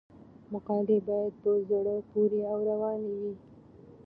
مقالې 0.51 0.97
باید 1.07 1.33
په 1.41 1.51
زړه 1.69 1.95
پورې 2.11 2.39
او 2.51 2.57
روانې 2.69 3.11
وي. 3.19 3.33